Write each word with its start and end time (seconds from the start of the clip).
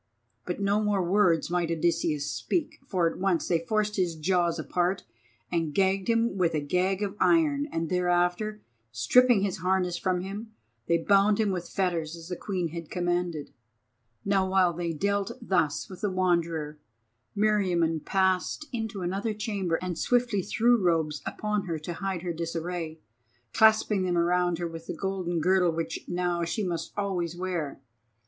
But 0.47 0.59
no 0.59 0.81
more 0.81 1.03
words 1.07 1.51
might 1.51 1.69
Odysseus 1.69 2.25
speak, 2.25 2.79
for 2.87 3.07
at 3.07 3.19
once 3.19 3.47
they 3.47 3.59
forced 3.59 3.97
his 3.97 4.15
jaws 4.15 4.57
apart 4.57 5.03
and 5.51 5.75
gagged 5.75 6.07
him 6.07 6.39
with 6.39 6.55
a 6.55 6.59
gag 6.59 7.03
of 7.03 7.15
iron; 7.19 7.67
and 7.71 7.87
thereafter, 7.87 8.63
stripping 8.91 9.41
his 9.43 9.57
harness 9.57 9.99
from 9.99 10.21
him, 10.21 10.53
they 10.87 10.97
bound 10.97 11.39
him 11.39 11.51
with 11.51 11.69
fetters 11.69 12.15
as 12.15 12.29
the 12.29 12.35
Queen 12.35 12.69
had 12.69 12.89
commanded. 12.89 13.53
Now 14.25 14.49
while 14.49 14.73
they 14.73 14.91
dealt 14.91 15.33
thus 15.39 15.87
with 15.87 16.01
the 16.01 16.09
Wanderer, 16.09 16.79
Meriamun 17.37 17.99
passed 18.03 18.65
into 18.73 19.03
another 19.03 19.35
chamber 19.35 19.77
and 19.83 19.99
swiftly 19.99 20.41
threw 20.41 20.79
robes 20.81 21.21
upon 21.27 21.65
her 21.65 21.77
to 21.77 21.93
hide 21.93 22.23
her 22.23 22.33
disarray, 22.33 22.99
clasping 23.53 24.01
them 24.01 24.17
round 24.17 24.57
her 24.57 24.67
with 24.67 24.87
the 24.87 24.97
golden 24.97 25.39
girdle 25.39 25.69
which 25.71 25.99
now 26.07 26.43
she 26.43 26.63
must 26.63 26.91
always 26.97 27.37
wear. 27.37 27.79